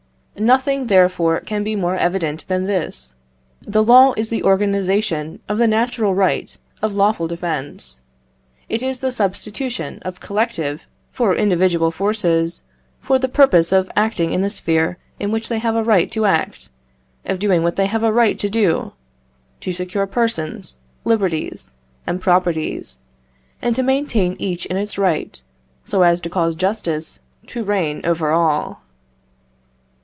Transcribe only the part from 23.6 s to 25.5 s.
and to maintain each in its right,